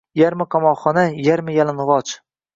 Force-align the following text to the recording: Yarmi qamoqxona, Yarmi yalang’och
Yarmi 0.21 0.47
qamoqxona, 0.55 1.03
Yarmi 1.27 1.59
yalang’och 1.59 2.17